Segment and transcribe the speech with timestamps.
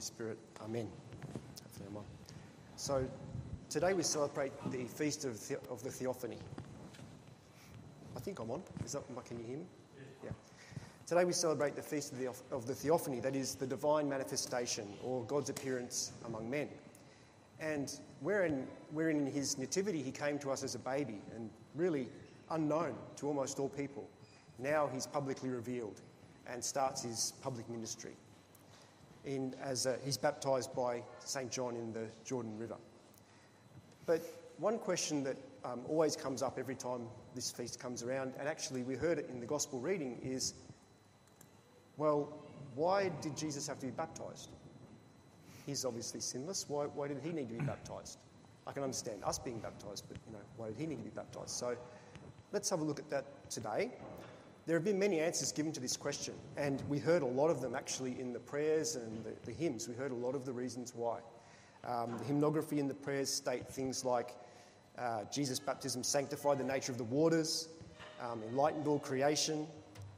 [0.00, 0.38] Holy Spirit.
[0.64, 0.88] Amen.
[1.62, 2.04] Hopefully I'm on.
[2.76, 3.04] So
[3.68, 6.38] today we celebrate the feast of, the, of the Theophany.
[8.16, 8.62] I think I'm on.
[8.82, 9.66] Is that, can you hear me?
[10.24, 10.30] Yeah.
[11.06, 14.88] Today we celebrate the feast of the, of the Theophany, that is the divine manifestation
[15.04, 16.70] or God's appearance among men.
[17.60, 22.08] And wherein, wherein in his nativity he came to us as a baby and really
[22.50, 24.08] unknown to almost all people.
[24.58, 26.00] Now he's publicly revealed
[26.46, 28.14] and starts his public ministry
[29.24, 31.50] in, as a, he's baptized by St.
[31.50, 32.76] John in the Jordan River.
[34.06, 34.22] But
[34.58, 37.02] one question that um, always comes up every time
[37.34, 40.54] this feast comes around, and actually we heard it in the gospel reading, is
[41.96, 42.32] well,
[42.74, 44.48] why did Jesus have to be baptized?
[45.66, 46.64] He's obviously sinless.
[46.68, 48.18] Why, why did he need to be baptized?
[48.66, 51.10] I can understand us being baptized, but you know, why did he need to be
[51.10, 51.50] baptized?
[51.50, 51.76] So
[52.52, 53.90] let's have a look at that today.
[54.70, 57.60] There have been many answers given to this question, and we heard a lot of
[57.60, 59.88] them actually in the prayers and the, the hymns.
[59.88, 61.18] We heard a lot of the reasons why.
[61.82, 64.36] Um, the hymnography and the prayers state things like
[64.96, 67.70] uh, Jesus' baptism sanctified the nature of the waters,
[68.20, 69.66] um, enlightened all creation,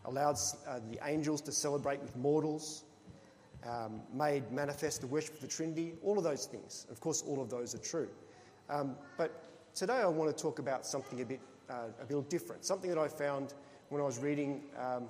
[0.04, 0.36] allowed
[0.68, 2.84] uh, the angels to celebrate with mortals,
[3.66, 6.86] um, made manifest the worship of the Trinity, all of those things.
[6.90, 8.10] Of course, all of those are true.
[8.68, 9.32] Um, but
[9.74, 12.98] today I want to talk about something a bit, uh, a bit different, something that
[12.98, 13.54] I found
[13.92, 15.04] when I was reading um,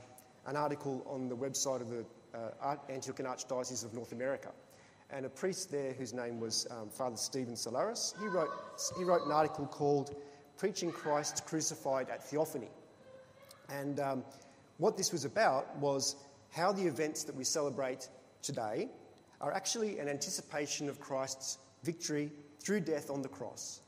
[0.44, 4.50] an article on the website of the uh, Antiochian Archdiocese of North America.
[5.12, 8.50] And a priest there, whose name was um, Father Stephen Solaris, he wrote,
[8.98, 10.16] he wrote an article called
[10.56, 12.70] Preaching Christ Crucified at Theophany.
[13.68, 14.24] And um,
[14.78, 16.16] what this was about was
[16.50, 18.08] how the events that we celebrate
[18.42, 18.88] today
[19.40, 23.82] are actually an anticipation of Christ's victory through death on the cross.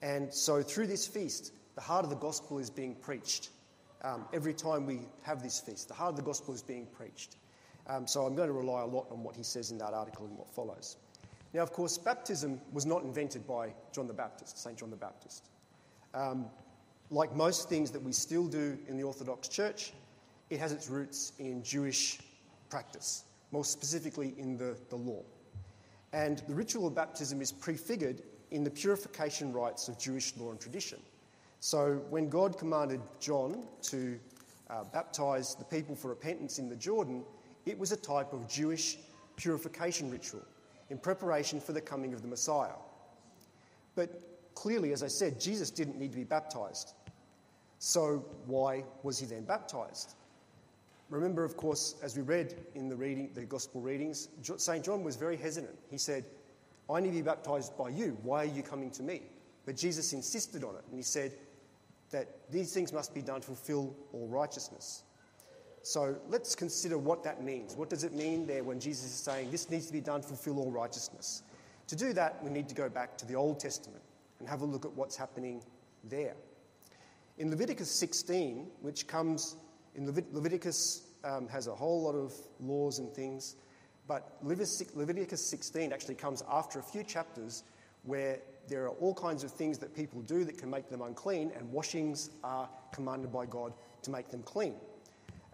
[0.00, 3.50] And so, through this feast, the heart of the gospel is being preached
[4.02, 5.88] um, every time we have this feast.
[5.88, 7.36] The heart of the gospel is being preached.
[7.86, 10.26] Um, so I'm going to rely a lot on what he says in that article
[10.26, 10.96] and what follows.
[11.52, 14.76] Now, of course, baptism was not invented by John the Baptist, St.
[14.76, 15.50] John the Baptist.
[16.14, 16.46] Um,
[17.10, 19.92] like most things that we still do in the Orthodox Church,
[20.48, 22.20] it has its roots in Jewish
[22.70, 25.22] practice, more specifically in the, the law.
[26.14, 30.60] And the ritual of baptism is prefigured in the purification rites of Jewish law and
[30.60, 31.00] tradition.
[31.62, 34.18] So when God commanded John to
[34.68, 37.22] uh, baptize the people for repentance in the Jordan,
[37.66, 38.98] it was a type of Jewish
[39.36, 40.42] purification ritual
[40.90, 42.74] in preparation for the coming of the Messiah.
[43.94, 44.10] But
[44.56, 46.94] clearly, as I said, Jesus didn't need to be baptized.
[47.78, 50.16] So why was he then baptized?
[51.10, 54.84] Remember, of course, as we read in the reading, the gospel readings, St.
[54.84, 55.78] John was very hesitant.
[55.92, 56.24] He said,
[56.90, 58.18] I need to be baptized by you.
[58.24, 59.22] Why are you coming to me?
[59.64, 61.30] But Jesus insisted on it, and he said,
[62.12, 65.02] that these things must be done to fulfill all righteousness.
[65.82, 67.74] So let's consider what that means.
[67.74, 70.28] What does it mean there when Jesus is saying this needs to be done to
[70.28, 71.42] fulfill all righteousness?
[71.88, 74.02] To do that, we need to go back to the Old Testament
[74.38, 75.62] and have a look at what's happening
[76.04, 76.34] there.
[77.38, 79.56] In Leviticus 16, which comes
[79.96, 83.56] in Levit- Leviticus, um, has a whole lot of laws and things,
[84.06, 87.64] but Leviticus 16 actually comes after a few chapters
[88.04, 91.52] where there are all kinds of things that people do that can make them unclean,
[91.56, 94.74] and washings are commanded by God to make them clean.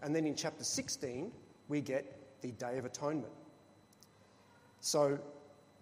[0.01, 1.31] And then in chapter 16,
[1.67, 3.33] we get the Day of Atonement.
[4.81, 5.19] So,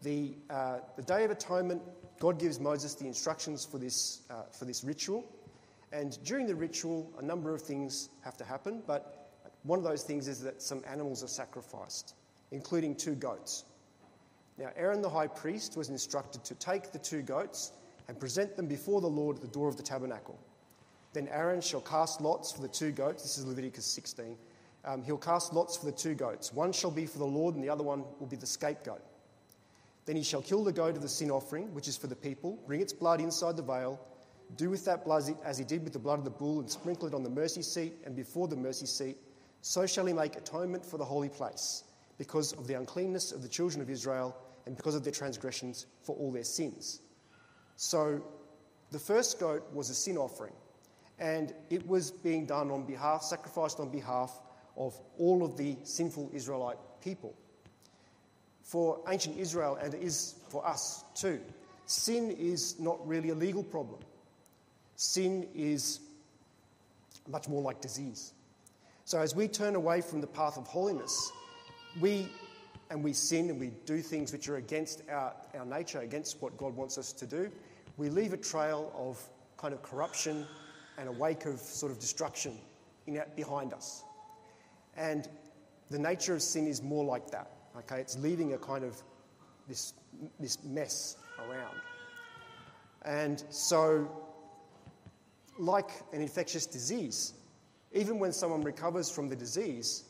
[0.02, 1.82] the, uh, the Day of Atonement,
[2.20, 5.26] God gives Moses the instructions for this, uh, for this ritual.
[5.92, 9.32] And during the ritual, a number of things have to happen, but
[9.64, 12.16] one of those things is that some animals are sacrificed,
[12.52, 13.66] including two goats.
[14.58, 17.74] Now, Aaron the high priest was instructed to take the two goats
[18.08, 20.40] and present them before the Lord at the door of the tabernacle.
[21.14, 23.24] Then Aaron shall cast lots for the two goats.
[23.24, 24.36] This is Leviticus 16.
[24.86, 26.54] Um, he'll cast lots for the two goats.
[26.54, 29.02] One shall be for the Lord, and the other one will be the scapegoat.
[30.06, 32.58] Then he shall kill the goat of the sin offering, which is for the people,
[32.66, 34.00] bring its blood inside the veil,
[34.56, 37.08] do with that blood as he did with the blood of the bull, and sprinkle
[37.08, 39.18] it on the mercy seat and before the mercy seat.
[39.62, 41.84] So shall he make atonement for the holy place,
[42.18, 44.36] because of the uncleanness of the children of Israel
[44.68, 47.00] and because of their transgressions for all their sins.
[47.78, 48.22] So
[48.92, 50.54] the first goat was a sin offering,
[51.20, 54.42] and it was being done on behalf, sacrificed on behalf
[54.76, 57.34] of all of the sinful Israelite people.
[58.62, 61.40] For ancient Israel, and it is for us too,
[61.86, 64.02] sin is not really a legal problem.
[64.98, 66.02] Sin is
[67.30, 68.34] much more like disease.
[69.06, 71.32] So as we turn away from the path of holiness,
[72.02, 72.28] we
[72.90, 76.58] and we sin and we do things which are against our, our nature, against what
[76.58, 77.52] God wants us to do,
[77.98, 79.22] we leave a trail of
[79.58, 80.46] kind of corruption
[80.98, 82.58] and a wake of sort of destruction
[83.06, 84.04] in, behind us.
[84.96, 85.28] And
[85.90, 87.52] the nature of sin is more like that.
[87.78, 89.02] Okay, it's leaving a kind of
[89.68, 89.94] this,
[90.40, 91.76] this mess around.
[93.04, 94.10] And so,
[95.60, 97.34] like an infectious disease,
[97.94, 100.06] even when someone recovers from the disease,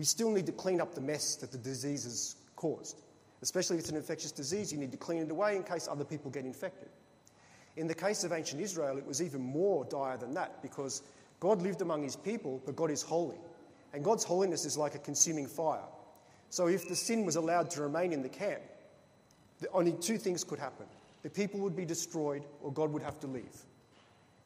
[0.00, 3.02] we still need to clean up the mess that the disease has caused.
[3.42, 6.06] Especially if it's an infectious disease, you need to clean it away in case other
[6.06, 6.88] people get infected.
[7.76, 11.02] In the case of ancient Israel, it was even more dire than that because
[11.38, 13.36] God lived among his people, but God is holy.
[13.92, 15.84] And God's holiness is like a consuming fire.
[16.48, 18.62] So if the sin was allowed to remain in the camp,
[19.70, 20.86] only two things could happen
[21.22, 23.66] the people would be destroyed, or God would have to leave.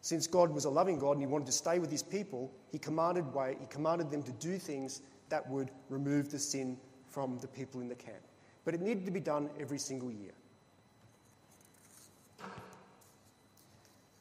[0.04, 2.78] Since God was a loving God and he wanted to stay with his people, he
[2.78, 7.48] commanded, way, he commanded them to do things that would remove the sin from the
[7.48, 8.20] people in the camp.
[8.66, 10.34] But it needed to be done every single year.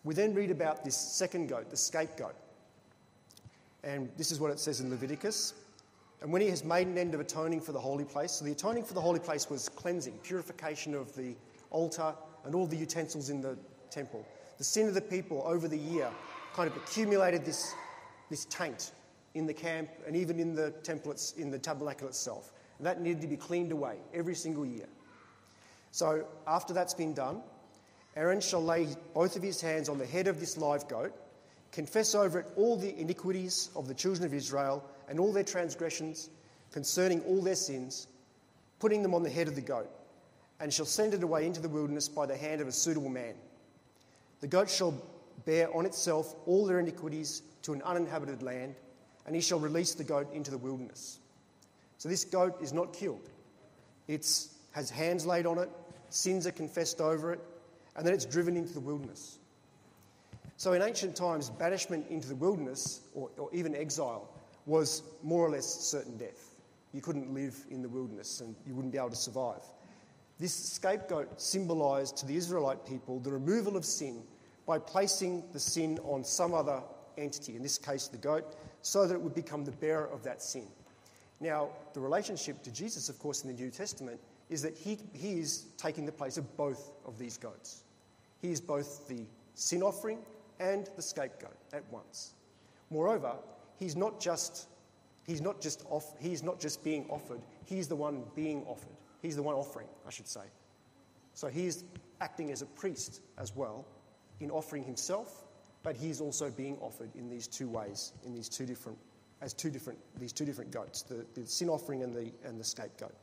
[0.06, 2.36] We then read about this second goat, the scapegoat.
[3.84, 5.54] And this is what it says in Leviticus.
[6.22, 8.54] And when he has made an end of atoning for the holy place, so the
[8.54, 11.36] atoning for the holy place was cleansing, purification of the
[11.72, 12.14] altar
[12.46, 13.58] and all the utensils in the
[13.90, 14.26] temple.
[14.58, 16.10] The sin of the people over the year
[16.54, 17.74] kind of accumulated this,
[18.30, 18.92] this taint
[19.34, 22.54] in the camp and even in the temple, in the tabernacle itself.
[22.78, 24.88] And that needed to be cleaned away every single year.
[25.92, 27.42] So after that's been done,
[28.16, 31.14] Aaron shall lay both of his hands on the head of this live goat,
[31.72, 36.30] confess over it all the iniquities of the children of Israel and all their transgressions
[36.72, 38.08] concerning all their sins,
[38.80, 39.90] putting them on the head of the goat,
[40.60, 43.34] and shall send it away into the wilderness by the hand of a suitable man.
[44.44, 44.94] The goat shall
[45.46, 48.76] bear on itself all their iniquities to an uninhabited land,
[49.26, 51.20] and he shall release the goat into the wilderness.
[51.98, 53.30] So this goat is not killed.
[54.10, 54.30] It
[54.74, 55.70] has hands laid on it,
[56.10, 57.40] sins are confessed over it,
[57.96, 59.40] and then it's driven into the wilderness.
[60.58, 64.28] So in ancient times, banishment into the wilderness, or, or even exile,
[64.66, 66.58] was more or less certain death.
[66.92, 69.62] You couldn't live in the wilderness and you wouldn't be able to survive.
[70.38, 74.22] This scapegoat symbolized to the Israelite people the removal of sin
[74.66, 76.82] by placing the sin on some other
[77.18, 80.42] entity, in this case the goat, so that it would become the bearer of that
[80.42, 80.68] sin.
[81.40, 84.20] Now, the relationship to Jesus, of course, in the New Testament
[84.50, 87.84] is that he, he is taking the place of both of these goats.
[88.42, 89.26] He is both the
[89.56, 90.20] sin offering
[90.60, 92.34] and the scapegoat at once.
[92.90, 93.34] Moreover,
[93.78, 94.68] he's not just,
[95.26, 98.96] he's not just, off, he's not just being offered, he's the one being offered.
[99.22, 100.42] He's the one offering, I should say.
[101.34, 101.86] So he's
[102.20, 103.86] acting as a priest as well
[104.44, 105.44] in offering himself,
[105.82, 108.98] but he is also being offered in these two ways, in these two different,
[109.42, 112.64] as two different, these two different goats, the, the sin offering and the, and the
[112.64, 113.14] scapegoat.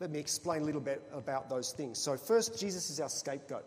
[0.00, 1.98] Let me explain a little bit about those things.
[1.98, 3.64] So, first, Jesus is our scapegoat.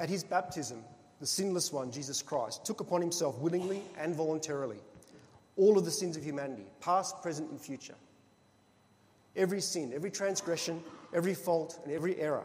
[0.00, 0.82] At his baptism,
[1.20, 4.78] the sinless one, Jesus Christ, took upon himself willingly and voluntarily
[5.56, 7.94] all of the sins of humanity, past, present, and future.
[9.36, 10.82] Every sin, every transgression,
[11.12, 12.44] every fault, and every error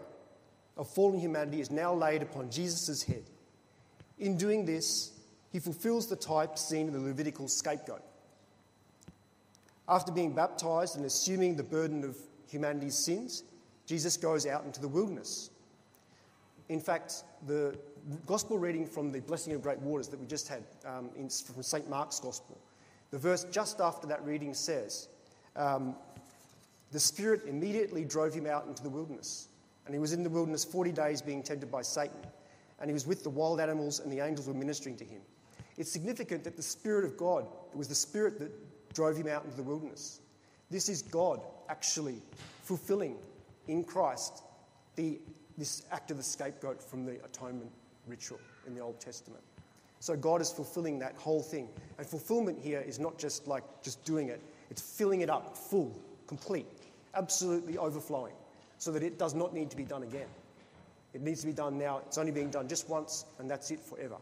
[0.77, 3.23] of fallen humanity is now laid upon Jesus' head.
[4.19, 5.11] In doing this,
[5.51, 8.01] he fulfills the type seen in the Levitical scapegoat.
[9.87, 12.17] After being baptized and assuming the burden of
[12.49, 13.43] humanity's sins,
[13.85, 15.49] Jesus goes out into the wilderness.
[16.69, 17.77] In fact, the
[18.25, 21.61] gospel reading from the Blessing of Great Waters that we just had um, in, from
[21.61, 21.89] St.
[21.89, 22.57] Mark's Gospel,
[23.11, 25.09] the verse just after that reading says,
[25.55, 25.95] um,
[26.91, 29.49] The Spirit immediately drove him out into the wilderness.
[29.85, 32.17] And he was in the wilderness 40 days being tempted by Satan.
[32.79, 35.21] And he was with the wild animals, and the angels were ministering to him.
[35.77, 38.51] It's significant that the Spirit of God, it was the Spirit that
[38.93, 40.19] drove him out into the wilderness.
[40.69, 42.21] This is God actually
[42.63, 43.15] fulfilling
[43.67, 44.43] in Christ
[44.95, 45.19] the,
[45.57, 47.71] this act of the scapegoat from the atonement
[48.07, 49.43] ritual in the Old Testament.
[49.99, 51.69] So God is fulfilling that whole thing.
[51.97, 55.97] And fulfillment here is not just like just doing it, it's filling it up full,
[56.27, 56.65] complete,
[57.15, 58.33] absolutely overflowing,
[58.83, 60.27] so that it does not need to be done again.
[61.13, 62.01] It needs to be done now.
[62.05, 64.17] It's only being done just once, and that's it forever.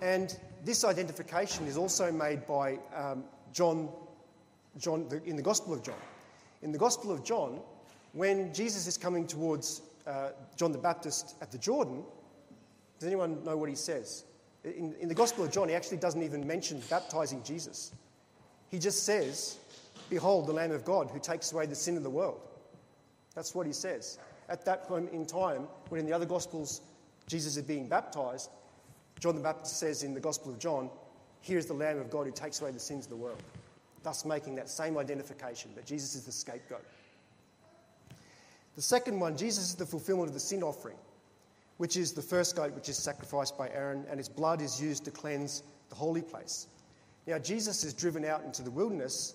[0.00, 3.90] And this identification is also made by um, John,
[4.78, 5.98] John the, in the Gospel of John.
[6.62, 7.60] In the Gospel of John,
[8.14, 12.02] when Jesus is coming towards uh, John the Baptist at the Jordan,
[12.98, 14.24] does anyone know what he says?
[14.64, 17.92] In, in the Gospel of John, he actually doesn't even mention baptizing Jesus.
[18.70, 19.58] He just says,
[20.08, 22.40] Behold, the Lamb of God who takes away the sin of the world.
[23.34, 24.18] That's what he says.
[24.48, 26.82] At that point in time, when in the other Gospels
[27.26, 28.50] Jesus is being baptized,
[29.18, 30.90] John the Baptist says in the Gospel of John,
[31.40, 33.42] Here's the Lamb of God who takes away the sins of the world.
[34.02, 36.84] Thus, making that same identification that Jesus is the scapegoat.
[38.76, 40.96] The second one, Jesus is the fulfillment of the sin offering,
[41.76, 45.04] which is the first goat which is sacrificed by Aaron, and its blood is used
[45.04, 46.66] to cleanse the holy place.
[47.26, 49.34] Now, Jesus is driven out into the wilderness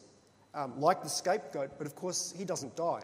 [0.53, 3.01] um, like the scapegoat, but of course, he doesn't die.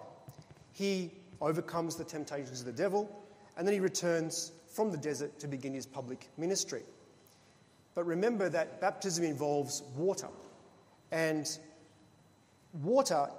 [0.76, 3.10] He overcomes the temptations of the devil,
[3.56, 6.84] and then he returns from the desert to begin his public ministry.
[7.94, 10.28] But remember that baptism involves water,
[11.14, 11.48] and
[12.84, 13.30] water,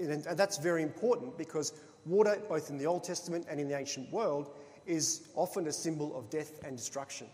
[0.00, 1.72] and that's very important because
[2.04, 4.50] water, both in the Old Testament and in the ancient world,
[4.84, 7.28] is often a symbol of death and destruction.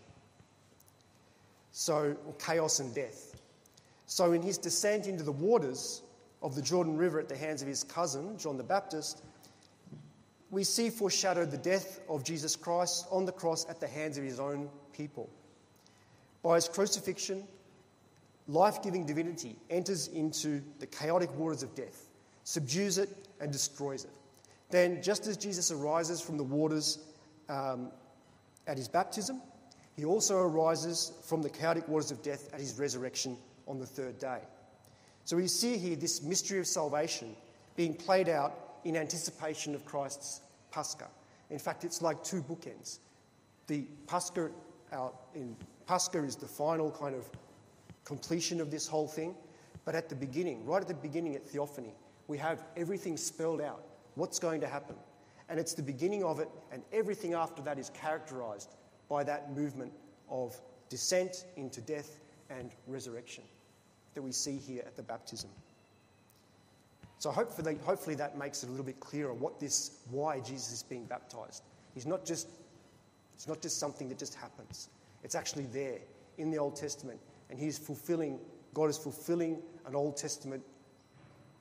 [1.71, 3.41] So, chaos and death.
[4.05, 6.03] So, in his descent into the waters
[6.41, 9.23] of the Jordan River at the hands of his cousin, John the Baptist,
[10.51, 14.23] we see foreshadowed the death of Jesus Christ on the cross at the hands of
[14.23, 15.29] his own people.
[16.41, 17.43] By his crucifixion,
[18.47, 22.07] life giving divinity enters into the chaotic waters of death,
[22.43, 24.11] subdues it, and destroys it.
[24.69, 26.99] Then, just as Jesus arises from the waters
[27.47, 27.91] um,
[28.67, 29.41] at his baptism,
[29.95, 33.37] he also arises from the chaotic waters of death at his resurrection
[33.67, 34.39] on the third day.
[35.25, 37.35] So we see here this mystery of salvation
[37.75, 41.07] being played out in anticipation of Christ's Pascha.
[41.49, 42.99] In fact, it's like two bookends.
[43.67, 44.49] The Pascha,
[44.91, 45.55] uh, in
[45.85, 47.29] Pascha is the final kind of
[48.05, 49.35] completion of this whole thing,
[49.85, 51.93] but at the beginning, right at the beginning at Theophany,
[52.27, 53.83] we have everything spelled out.
[54.15, 54.95] What's going to happen?
[55.49, 58.75] And it's the beginning of it, and everything after that is characterized
[59.09, 59.91] by that movement
[60.29, 60.59] of
[60.89, 62.19] descent into death
[62.49, 63.43] and resurrection
[64.13, 65.49] that we see here at the baptism.
[67.19, 70.83] So hopefully, hopefully that makes it a little bit clearer what this, why Jesus is
[70.83, 71.63] being baptized.
[71.93, 72.47] He's not just,
[73.35, 74.87] it's not just something that just happens.
[75.23, 75.99] It's actually there
[76.37, 78.39] in the Old Testament, and He's fulfilling,
[78.73, 80.63] God is fulfilling an Old Testament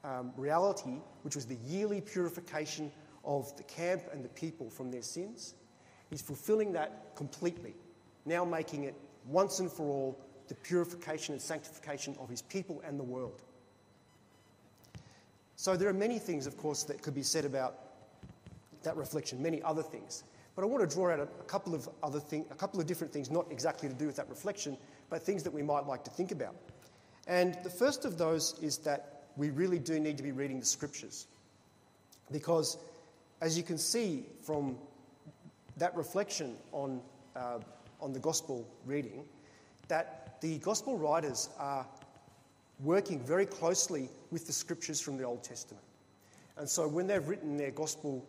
[0.05, 2.93] um, reality, which was the yearly purification
[3.25, 5.55] of the camp and the people from their sins.
[6.09, 7.75] He's fulfilling that completely,
[8.25, 8.95] now making it
[9.27, 13.43] once and for all the purification and sanctification of His people and the world.
[15.59, 17.75] So there are many things, of course, that could be said about
[18.85, 20.23] that reflection, many other things.
[20.55, 22.87] But I want to draw out a, a couple of other things, a couple of
[22.87, 24.79] different things, not exactly to do with that reflection,
[25.11, 26.55] but things that we might like to think about.
[27.27, 30.65] And the first of those is that we really do need to be reading the
[30.65, 31.27] scriptures.
[32.31, 32.79] Because
[33.41, 34.79] as you can see from
[35.77, 37.01] that reflection on,
[37.35, 37.59] uh,
[38.01, 39.25] on the gospel reading,
[39.89, 41.85] that the gospel writers are
[42.81, 45.85] working very closely with the scriptures from the Old Testament.
[46.57, 48.25] And so when they've written their gospel,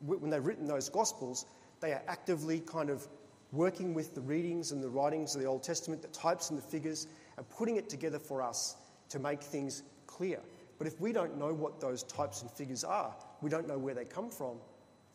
[0.00, 1.46] when they've written those gospels,
[1.80, 3.06] they are actively kind of
[3.52, 6.62] working with the readings and the writings of the Old Testament, the types and the
[6.62, 7.06] figures,
[7.36, 8.76] and putting it together for us
[9.10, 10.40] to make things clear.
[10.78, 13.94] But if we don't know what those types and figures are, we don't know where
[13.94, 14.56] they come from,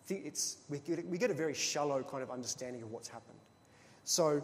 [0.09, 3.37] it's, we, get, we get a very shallow kind of understanding of what's happened.
[4.03, 4.43] So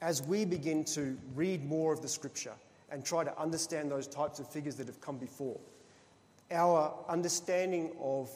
[0.00, 2.52] as we begin to read more of the scripture,
[2.90, 5.58] and try to understand those types of figures that have come before.
[6.50, 8.30] Our understanding of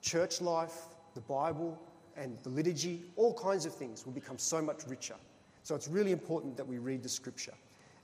[0.00, 0.74] church life,
[1.14, 1.80] the Bible,
[2.16, 5.16] and the liturgy, all kinds of things will become so much richer.
[5.62, 7.54] So it's really important that we read the scripture.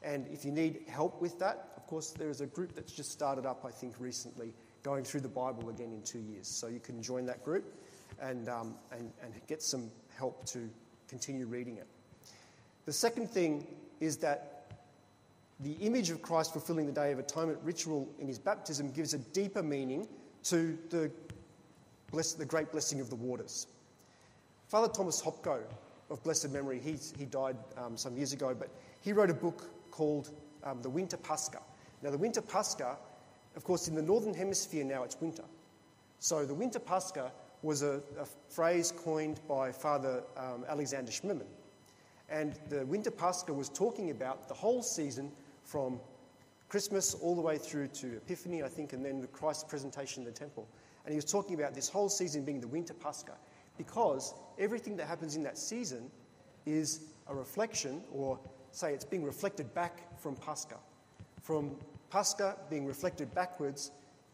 [0.02, 3.11] And if you need help with that, of course, there is a group that's just
[3.11, 4.52] started up, I think, recently,
[4.83, 6.47] going through the Bible again in two years.
[6.47, 7.64] So you can join that group
[8.21, 10.68] and, um, and, and get some help to
[11.09, 11.87] continue reading it.
[12.85, 13.66] The second thing
[14.00, 14.58] is that
[15.61, 19.19] the image of Christ fulfilling the Day of Atonement ritual in his baptism gives a
[19.19, 20.07] deeper meaning
[20.45, 21.11] to the,
[22.12, 23.67] bless, the great blessing of the waters.
[24.69, 25.61] Father Thomas Hopko,
[26.11, 28.69] of blessed memory, he died um, some years ago, but
[29.03, 30.31] he wrote a book called
[30.65, 31.61] um, The Winter Pascha.
[32.03, 32.97] Now, the Winter Pascha,
[33.57, 35.45] of course, in the Northern Hemisphere now it's winter.
[36.21, 41.47] So the Winter Pascha was a, a phrase coined by Father um, Alexander Schmemann.
[42.31, 45.33] And the Winter Pascha was talking about the whole season
[45.68, 46.00] from
[46.70, 50.25] Christmas all the way through to Epiphany, I think, and then the Christ's presentation in
[50.25, 50.66] the temple.
[51.04, 53.34] And he was talking about this whole season being the winter Pascha
[53.76, 56.10] because everything that happens in that season
[56.66, 58.38] is a reflection, or
[58.72, 60.78] say it's being reflected back from Pascha.
[61.42, 61.76] From
[62.10, 63.90] Pascha being reflected backwards,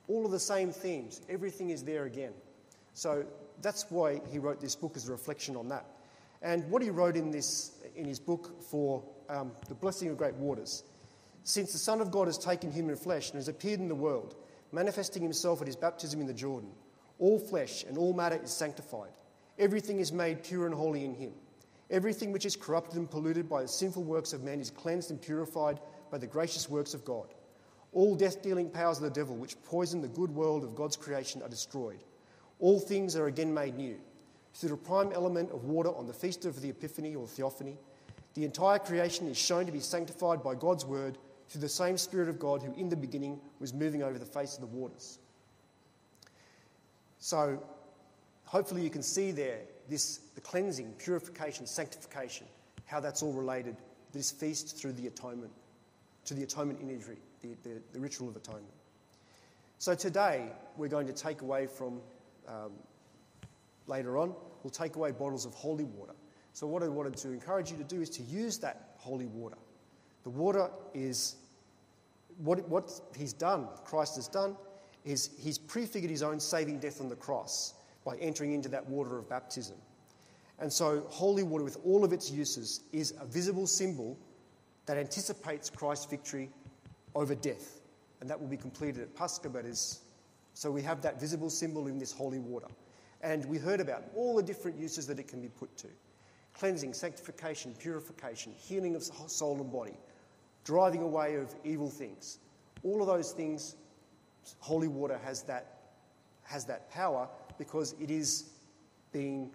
[0.07, 2.33] all of the same themes, everything is there again.
[2.95, 3.25] So
[3.61, 5.85] that's why he wrote this book as a reflection on that.
[6.43, 10.35] And what he wrote in, this, in his book for um, The Blessing of Great
[10.35, 10.85] Waters
[11.45, 14.35] since the Son of God has taken human flesh and has appeared in the world,
[14.73, 16.71] manifesting himself at his baptism in the Jordan,
[17.19, 19.13] all flesh and all matter is sanctified.
[19.59, 21.33] Everything is made pure and holy in him.
[21.91, 25.21] Everything which is corrupted and polluted by the sinful works of men is cleansed and
[25.21, 25.79] purified
[26.11, 27.27] by the gracious works of God.
[27.93, 31.43] All death dealing powers of the devil, which poison the good world of God's creation,
[31.43, 32.03] are destroyed.
[32.59, 33.97] All things are again made new.
[34.55, 37.77] Through the prime element of water on the feast of the Epiphany or Theophany,
[38.33, 42.29] the entire creation is shown to be sanctified by God's word through the same Spirit
[42.29, 45.19] of God who in the beginning was moving over the face of the waters.
[47.19, 47.63] So,
[48.45, 52.47] hopefully, you can see there this the cleansing, purification, sanctification,
[52.87, 53.77] how that's all related.
[54.13, 55.53] This feast through the atonement,
[56.27, 58.73] to the atonement imagery, the, the, the ritual of atonement.
[59.79, 62.01] So, today, we're going to take away from,
[62.49, 62.73] um,
[63.87, 66.15] later on, we'll take away bottles of holy water.
[66.53, 69.57] So, what I wanted to encourage you to do is to use that holy water.
[70.25, 71.37] The water is
[72.39, 74.57] what, what he's done, Christ has done,
[75.05, 79.19] is he's prefigured his own saving death on the cross by entering into that water
[79.19, 79.77] of baptism.
[80.59, 84.17] And so, holy water, with all of its uses, is a visible symbol
[84.87, 86.51] that anticipates Christ's victory
[87.15, 87.81] over death.
[88.21, 90.01] And that will be completed at Pascha, but is
[90.55, 92.69] so we have that visible symbol in this holy water.
[93.23, 95.89] And we heard about all the different uses that it can be put to
[96.55, 99.97] cleansing, sanctification, purification, healing of soul and body,
[100.65, 102.39] driving away of evil things.
[102.83, 103.77] All of those things,
[104.59, 105.83] holy water has that,
[106.43, 107.29] has that power
[107.59, 108.51] because it is
[109.13, 109.51] being,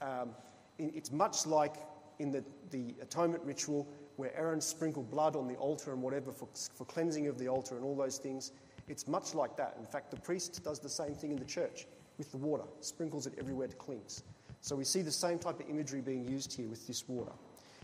[0.00, 0.30] um,
[0.78, 1.74] it's much like
[2.18, 6.48] in the, the atonement ritual where Aaron sprinkled blood on the altar and whatever for,
[6.74, 8.52] for cleansing of the altar and all those things.
[8.88, 9.76] It's much like that.
[9.78, 11.86] In fact, the priest does the same thing in the church
[12.18, 14.22] with the water, sprinkles it everywhere to cleanse.
[14.60, 17.32] So we see the same type of imagery being used here with this water.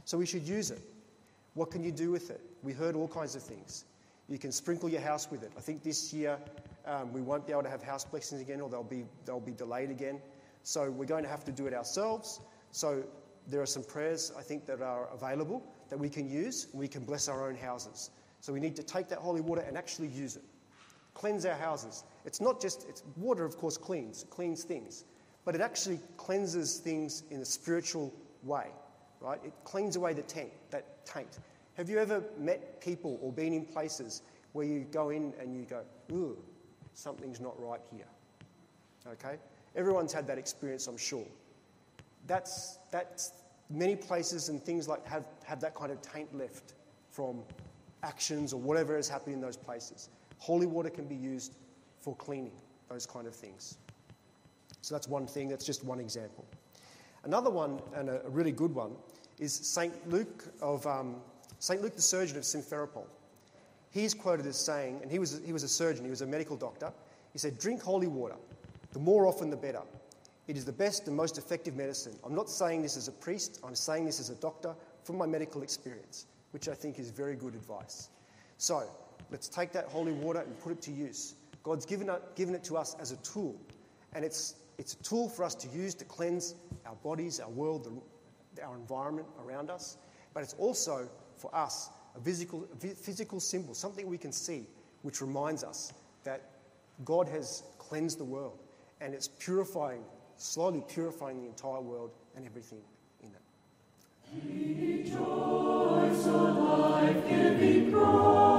[0.05, 0.81] So we should use it.
[1.55, 2.41] What can you do with it?
[2.63, 3.85] We heard all kinds of things.
[4.29, 5.53] You can sprinkle your house with it.
[5.57, 6.39] I think this year
[6.87, 9.53] um, we won't be able to have house blessings again, or they'll be, they'll be
[9.53, 10.21] delayed again.
[10.63, 12.41] So we're going to have to do it ourselves.
[12.71, 13.03] So
[13.49, 16.69] there are some prayers I think that are available that we can use.
[16.73, 18.11] We can bless our own houses.
[18.41, 20.45] So we need to take that holy water and actually use it.
[21.15, 22.05] Cleanse our houses.
[22.25, 25.05] It's not just, it's water, of course, cleans, cleans things
[25.45, 28.67] but it actually cleanses things in a spiritual way,
[29.21, 29.41] right?
[29.45, 31.39] It cleans away the taint, that taint.
[31.77, 35.65] Have you ever met people or been in places where you go in and you
[35.65, 36.37] go, ooh,
[36.95, 38.07] something's not right here?
[39.07, 39.37] Okay?
[39.77, 41.27] Everyone's had that experience, I'm sure.
[42.27, 43.33] That's, that's
[43.71, 46.75] many places and things like have, have that kind of taint left
[47.11, 47.43] from
[48.03, 50.11] actions or whatever has happened in those places.
[50.39, 51.55] Holy water can be used
[52.01, 52.53] for cleaning
[52.89, 53.79] those kind of things.
[54.83, 56.45] So that's one thing, that's just one example.
[57.25, 58.93] Another one, and a, really good one,
[59.39, 60.09] is St.
[60.09, 61.17] Luke of um,
[61.61, 61.81] St.
[61.83, 63.05] Luke the surgeon of Simferopol.
[63.91, 66.57] He's quoted as saying, and he was, he was a surgeon, he was a medical
[66.57, 66.91] doctor,
[67.33, 68.37] he said, Drink holy water.
[68.93, 69.83] The more often, the better.
[70.49, 72.17] It is the best and most effective medicine.
[72.25, 75.27] I'm not saying this as a priest, I'm saying this as a doctor from my
[75.27, 78.09] medical experience, which I think is very good advice.
[78.57, 78.83] So,
[79.31, 81.35] let's take that holy water and put it to use.
[81.63, 83.55] God's given it, given it to us as a tool,
[84.15, 86.55] and it's it's a tool for us to use to cleanse
[86.87, 87.85] our bodies, our world,
[88.57, 89.99] the, our environment around us.
[90.33, 91.07] But it's also
[91.41, 94.67] for us a physical, physical symbol, something we can see,
[95.03, 95.93] which reminds us
[96.25, 96.51] that
[97.05, 98.59] God has cleansed the world
[99.01, 100.03] and it's purifying,
[100.37, 102.83] slowly purifying the entire world and everything
[103.23, 103.41] in it.
[104.45, 108.51] Rejoice, O life giving cross,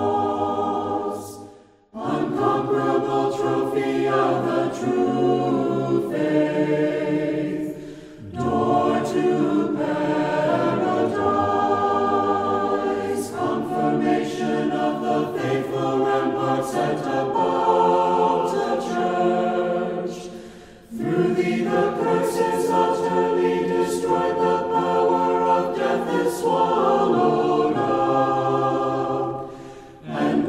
[3.42, 5.01] trophy of the truth.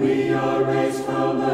[0.03, 1.52] we are raised from the